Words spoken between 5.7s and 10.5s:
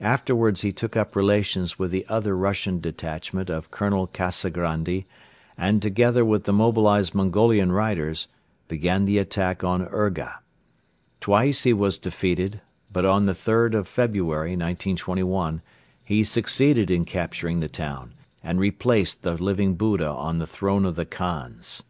together with the mobilized Mongolian riders, began the attack on Urga.